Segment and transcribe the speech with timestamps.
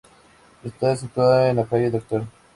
[0.63, 2.25] Está situada en la calle Dr.